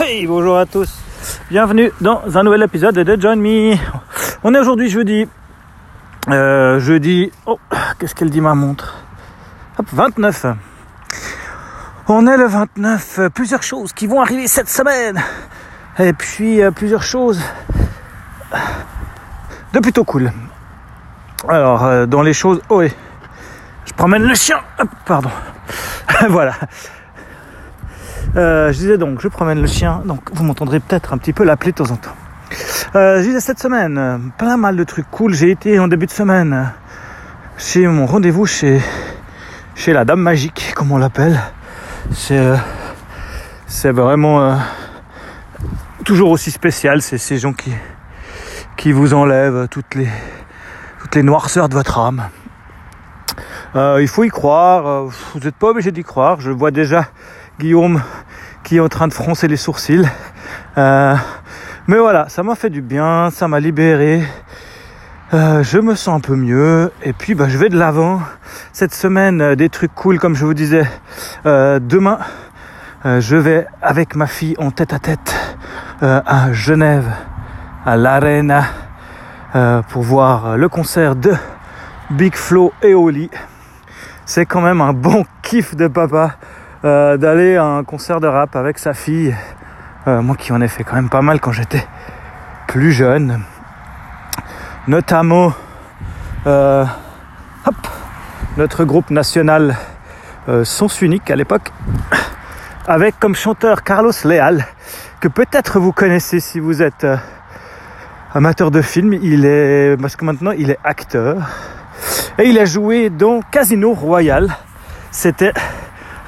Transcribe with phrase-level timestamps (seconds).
[0.00, 0.88] Hey, bonjour à tous.
[1.50, 3.74] Bienvenue dans un nouvel épisode de Join Me.
[4.44, 5.26] On est aujourd'hui jeudi.
[6.28, 7.32] Euh, jeudi.
[7.46, 7.58] Oh,
[7.98, 8.96] qu'est-ce qu'elle dit ma montre?
[9.76, 10.46] Hop, 29.
[12.06, 13.20] On est le 29.
[13.34, 15.20] Plusieurs choses qui vont arriver cette semaine.
[15.98, 17.42] Et puis euh, plusieurs choses
[19.72, 20.30] de plutôt cool.
[21.48, 22.60] Alors, euh, dans les choses.
[22.68, 22.82] Oh.
[22.82, 24.60] Je promène le chien.
[24.78, 25.30] Hop, pardon.
[26.28, 26.54] voilà.
[28.38, 31.42] Euh, je disais donc, je promène le chien, donc vous m'entendrez peut-être un petit peu
[31.42, 32.14] l'appeler de temps en temps.
[32.94, 35.34] Euh, je disais cette semaine, pas mal de trucs cool.
[35.34, 36.72] J'ai été en début de semaine
[37.56, 38.80] chez mon rendez-vous chez,
[39.88, 41.40] la Dame Magique, comme on l'appelle.
[42.12, 44.56] C'est, euh, vraiment
[46.04, 47.02] toujours aussi spécial.
[47.02, 50.08] C'est ces gens qui, vous enlèvent toutes les,
[51.00, 52.28] toutes noirceurs de votre âme.
[53.74, 55.06] Il faut y croire.
[55.06, 56.40] Vous n'êtes pas obligé d'y croire.
[56.40, 57.08] Je vois déjà
[57.58, 58.00] Guillaume
[58.76, 60.06] en train de froncer les sourcils.
[60.76, 61.16] Euh,
[61.86, 64.22] mais voilà, ça m'a fait du bien, ça m'a libéré.
[65.32, 68.20] Euh, je me sens un peu mieux et puis bah, je vais de l'avant.
[68.72, 70.86] Cette semaine, euh, des trucs cool comme je vous disais.
[71.44, 72.18] Demain,
[73.04, 75.34] je vais avec ma fille en tête à tête
[76.02, 77.08] à Genève,
[77.86, 78.64] à l'Arena,
[79.88, 81.32] pour voir le concert de
[82.10, 83.30] Big Flo et Oli.
[84.26, 86.36] C'est quand même un bon kiff de papa
[86.84, 89.34] euh, d'aller à un concert de rap avec sa fille.
[90.06, 91.84] Euh, moi qui en ai fait quand même pas mal quand j'étais
[92.68, 93.42] plus jeune.
[94.86, 95.52] Notamment
[96.46, 96.84] euh,
[97.66, 97.74] hop,
[98.56, 99.76] notre groupe national
[100.64, 101.72] Sens Unique à l'époque,
[102.86, 104.64] avec comme chanteur Carlos Leal,
[105.20, 107.06] que peut-être vous connaissez si vous êtes
[108.32, 109.12] amateur de film.
[109.12, 111.36] Il est, parce que maintenant il est acteur.
[112.38, 114.56] Et il a joué dans Casino Royal.
[115.10, 115.52] C'était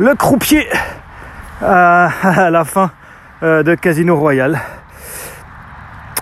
[0.00, 0.66] le croupier
[1.62, 2.08] à,
[2.50, 2.90] la fin
[3.42, 4.58] euh, de Casino Royal.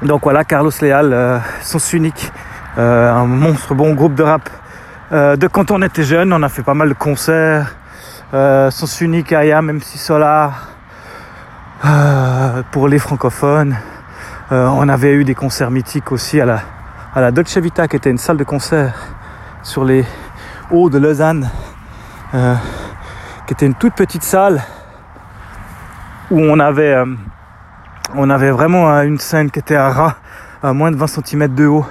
[0.03, 2.33] Donc voilà, Carlos Leal, euh, Sens Unique,
[2.77, 4.51] euh, un monstre bon groupe de rap.
[5.11, 7.75] De quand on était jeune, on a fait pas mal de concerts.
[8.31, 10.69] Sens Unique, Aya, MC Solar,
[11.87, 13.75] euh, pour les francophones.
[14.50, 16.60] On avait eu des concerts mythiques aussi à la,
[17.15, 18.95] à la Dolce Vita, qui était une salle de concert
[19.62, 20.05] sur les
[20.71, 21.49] hauts de Lausanne,
[23.48, 24.62] qui était une toute petite salle
[26.31, 30.16] où on avait, euh, vraiment euh, une scène qui était à ras,
[30.62, 31.86] à moins de 20 cm de haut.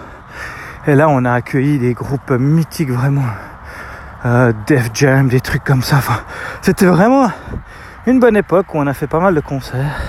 [0.86, 3.26] Et là, on a accueilli des groupes mythiques vraiment,
[4.28, 5.98] euh, Def Jam, des trucs comme ça.
[6.62, 7.32] C'était vraiment
[8.06, 10.00] une bonne époque où on a fait pas mal de concerts.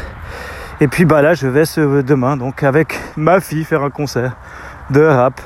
[0.82, 4.36] Et puis bah là, je vais ce demain donc avec ma fille faire un concert
[4.90, 5.40] de rap.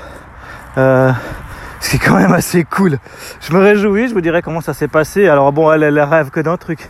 [1.83, 2.99] ce qui est quand même assez cool.
[3.41, 5.29] Je me réjouis, je vous dirai comment ça s'est passé.
[5.29, 6.89] Alors bon, elle, elle rêve que d'un truc,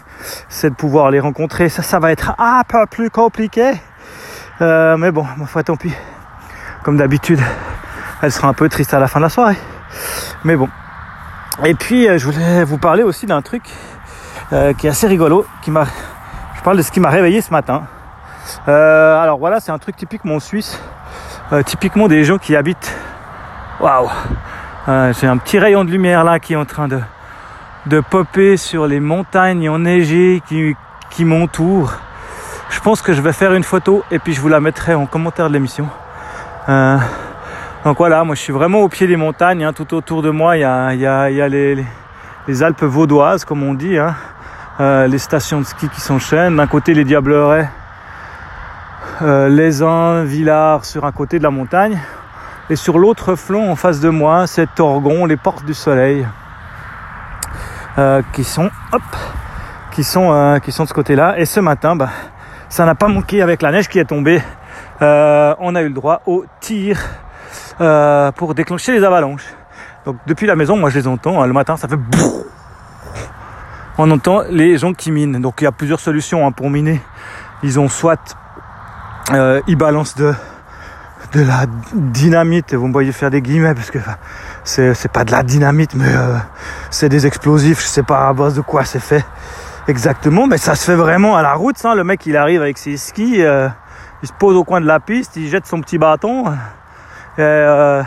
[0.51, 1.71] c'est de pouvoir les rencontrer.
[1.71, 3.73] Ça, ça va être un peu plus compliqué.
[4.61, 5.95] Euh, mais bon, ma foi, tant pis.
[6.83, 7.41] Comme d'habitude,
[8.21, 9.57] elle sera un peu triste à la fin de la soirée.
[10.45, 10.69] Mais bon.
[11.65, 13.63] Et puis, euh, je voulais vous parler aussi d'un truc
[14.53, 15.47] euh, qui est assez rigolo.
[15.63, 15.85] Qui m'a,
[16.55, 17.85] je parle de ce qui m'a réveillé ce matin.
[18.67, 20.79] Alors voilà, c'est un truc typiquement suisse.
[21.65, 22.95] Typiquement des gens qui habitent.
[23.81, 24.11] Waouh!
[24.87, 26.99] J'ai un petit rayon de lumière là qui est en train de,
[27.87, 30.75] de popper sur les montagnes enneigées qui,
[31.11, 31.95] qui m'entourent.
[32.71, 35.07] Je pense que je vais faire une photo et puis je vous la mettrai en
[35.07, 35.89] commentaire de l'émission.
[36.69, 36.97] Euh,
[37.85, 39.65] donc voilà, moi je suis vraiment au pied des montagnes.
[39.65, 39.73] hein.
[39.73, 42.83] Tout autour de moi, il y a, il y a- il y a les Alpes
[42.85, 43.99] vaudoises, comme on dit.
[43.99, 44.15] hein.
[44.81, 46.57] Euh, les stations de ski qui s'enchaînent.
[46.57, 47.69] D'un côté, les Diablerets,
[49.21, 52.01] euh, les uns, Villars sur un côté de la montagne.
[52.71, 56.27] Et sur l'autre flanc, en face de moi, c'est Torgon, les portes du soleil,
[57.99, 59.03] euh, qui sont, hop,
[59.91, 61.39] qui sont, euh, qui sont de ce côté-là.
[61.39, 62.09] Et ce matin, bah,
[62.69, 64.41] ça n'a pas manqué avec la neige qui est tombée.
[65.03, 66.99] Euh, on a eu le droit au tir
[68.37, 69.47] pour déclencher les avalanches.
[70.05, 71.43] Donc depuis la maison, moi je les entends.
[71.43, 71.47] hein.
[71.47, 71.99] Le matin, ça fait.
[73.99, 75.41] On entend les gens qui minent.
[75.41, 77.01] Donc il y a plusieurs solutions hein, pour miner.
[77.63, 78.37] Ils ont soit
[79.33, 80.33] euh, ils balancent de
[81.33, 82.75] de la dynamite.
[82.75, 83.99] Vous me voyez faire des guillemets parce que
[84.65, 86.37] c'est pas de la dynamite, mais euh,
[86.91, 87.81] c'est des explosifs.
[87.81, 89.25] Je sais pas à base de quoi c'est fait
[89.89, 91.83] exactement, mais ça se fait vraiment à la route.
[91.83, 93.69] Le mec, il arrive avec ses skis, euh,
[94.23, 98.03] il se pose au coin de la piste, il jette son petit bâton, et, euh,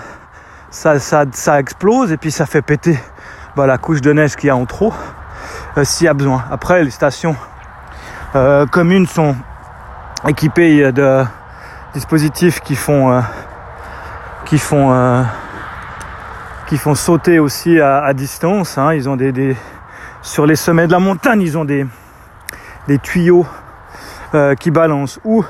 [0.69, 3.00] ça, ça, explose et puis ça fait péter
[3.56, 4.94] bah, la couche de neige qu'il y a en trop
[5.83, 6.44] s'il y a besoin.
[6.51, 7.36] Après, les stations
[8.72, 9.36] communes sont
[10.27, 11.24] équipées de
[11.96, 13.22] dispositifs qui font euh,
[14.46, 15.24] qui font euh,
[16.68, 18.78] qui font sauter aussi à, distance.
[18.78, 18.94] hein.
[18.94, 19.56] Ils ont des,
[20.22, 21.88] sur les sommets de la montagne, ils ont des
[23.02, 23.46] tuyaux
[24.34, 25.46] euh, qui balancent ou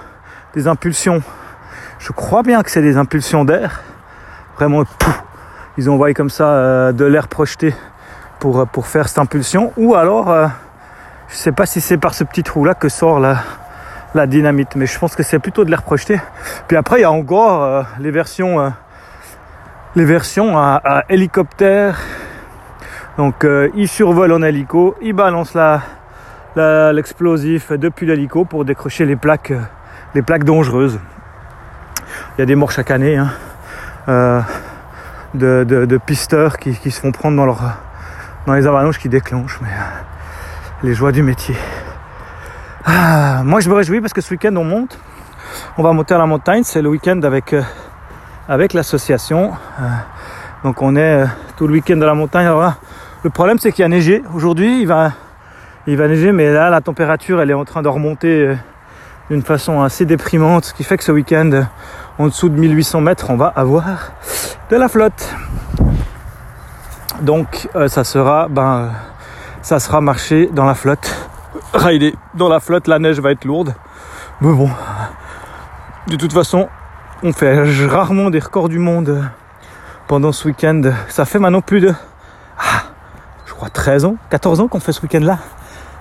[0.54, 1.24] des impulsions.
[2.00, 3.82] Je crois bien que c'est des impulsions d'air.
[4.58, 5.24] Vraiment, pouf,
[5.78, 7.74] ils envoient comme ça de l'air projeté
[8.40, 9.72] pour, pour faire cette impulsion.
[9.78, 10.36] Ou alors,
[11.30, 13.38] je sais pas si c'est par ce petit trou là que sort la,
[14.16, 16.20] la dynamite, mais je pense que c'est plutôt de l'air projeté.
[16.68, 18.70] Puis après, il y a encore euh, les versions, euh,
[19.96, 22.00] les versions à, hélicoptère.
[23.18, 25.82] Donc, euh, ils survolent en hélico, ils balancent la,
[26.94, 29.62] l'explosif depuis l'hélico pour décrocher les plaques, euh,
[30.14, 31.00] les plaques dangereuses.
[32.38, 34.44] Il y a des morts chaque année hein,
[35.34, 37.62] de, pisteurs qui, se font prendre dans, leur,
[38.46, 39.60] dans les avalanches qui déclenchent.
[39.62, 39.70] Mais
[40.84, 41.56] les joies du métier.
[42.88, 45.00] Ah, moi, je me réjouis parce que ce week-end, on monte.
[45.76, 46.62] On va monter à la montagne.
[46.64, 47.64] C'est le week-end avec, euh,
[48.48, 49.54] avec l'association.
[49.82, 49.84] Euh,
[50.64, 51.26] donc, on est euh,
[51.58, 52.48] tout le week-end à la montagne.
[53.24, 54.22] Le problème, c'est qu'il a neigé.
[54.36, 55.14] Aujourd'hui, il va,
[55.88, 58.56] il va neiger, mais là, la température, elle est en train de remonter
[59.32, 60.66] d'une façon assez déprimante.
[60.66, 61.64] Ce qui fait que ce week-end,
[62.20, 64.12] en dessous de 1800 mètres, on va avoir
[64.70, 65.34] de la flotte.
[67.22, 68.92] Donc, ça sera, ben,
[69.64, 71.30] ça sera marcher dans la flotte
[71.76, 73.74] rider dans la flotte, la neige va être lourde.
[74.42, 74.70] Mais bon,
[76.08, 76.68] de toute façon,
[77.24, 79.24] on fait rarement des records du monde
[80.08, 80.82] pendant ce week-end.
[81.08, 81.94] Ça fait maintenant plus de,
[82.60, 82.84] ah,
[83.46, 85.40] je crois 13 ans, 14 ans qu'on fait ce week-end-là.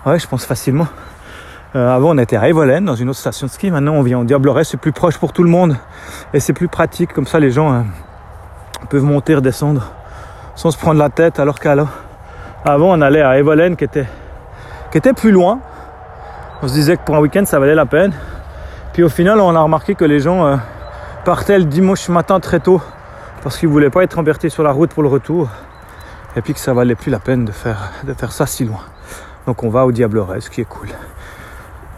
[0.06, 0.86] Ouais, je pense facilement.
[1.76, 3.70] Euh, avant, on était à Evolen, dans une autre station de ski.
[3.70, 5.76] Maintenant, on vient en Diableret, c'est plus proche pour tout le monde.
[6.32, 7.80] Et c'est plus pratique, comme ça, les gens euh,
[8.90, 9.90] peuvent monter, redescendre,
[10.54, 11.88] sans se prendre la tête, alors qu'alors,
[12.64, 14.06] avant, on allait à Evolen, qui était
[14.98, 15.60] était plus loin.
[16.62, 18.12] On se disait que pour un week-end, ça valait la peine.
[18.92, 20.56] Puis au final, on a remarqué que les gens euh,
[21.24, 22.80] partaient le dimanche matin très tôt
[23.42, 25.48] parce qu'ils voulaient pas être embêtés sur la route pour le retour.
[26.36, 28.80] Et puis que ça valait plus la peine de faire, de faire ça si loin.
[29.46, 30.88] Donc on va au Diableret, ce qui est cool.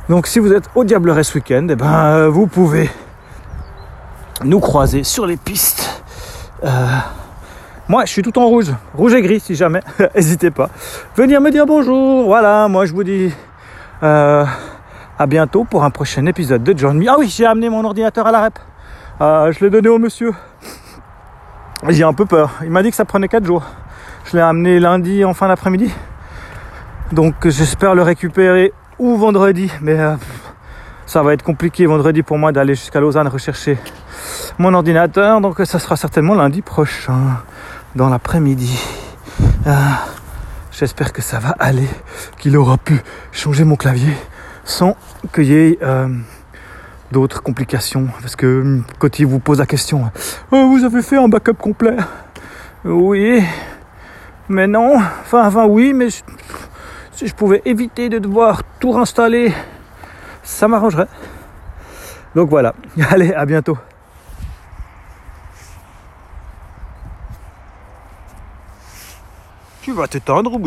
[0.09, 2.91] Donc si vous êtes au Diableret ce week-end, eh ben, euh, vous pouvez
[4.45, 6.03] nous croiser sur les pistes.
[6.65, 6.87] Euh,
[7.89, 9.81] moi, je suis tout en rouge, rouge et gris si jamais.
[10.15, 10.71] N'hésitez pas.
[11.15, 12.27] Venir me dire bonjour.
[12.27, 13.33] Voilà, moi je vous dis
[14.03, 14.45] euh,
[15.17, 17.07] à bientôt pour un prochain épisode de John Me.
[17.09, 18.59] Ah oui, j'ai amené mon ordinateur à la rep.
[19.21, 20.33] Euh, je l'ai donné au monsieur.
[21.89, 22.55] J'ai un peu peur.
[22.63, 23.65] Il m'a dit que ça prenait 4 jours.
[24.25, 25.93] Je l'ai amené lundi en fin d'après-midi.
[27.13, 29.71] Donc j'espère le récupérer ou vendredi.
[29.81, 30.17] Mais euh,
[31.07, 33.79] ça va être compliqué vendredi pour moi d'aller jusqu'à Lausanne rechercher
[34.59, 35.41] mon ordinateur.
[35.41, 37.37] Donc ça sera certainement lundi prochain
[37.97, 38.79] dans l'après-midi.
[39.67, 40.05] Ah,
[40.79, 41.89] J'espère que ça va aller,
[42.39, 43.01] qu'il aura pu
[43.33, 44.13] changer mon clavier
[44.63, 44.95] sans
[45.33, 46.07] qu'il y ait euh,
[47.11, 48.09] d'autres complications.
[48.21, 50.11] Parce que hum, quand il vous pose la question,
[50.53, 51.97] Oh, vous avez fait un backup complet?
[52.85, 53.43] Oui,
[54.51, 54.97] mais non.
[54.97, 59.55] Enfin, enfin oui, mais si je pouvais éviter de devoir tout réinstaller,
[60.43, 61.09] ça m'arrangerait.
[62.35, 62.75] Donc voilà,
[63.11, 63.79] allez, à bientôt.
[69.87, 70.63] Tu vas t'éteindre, oui.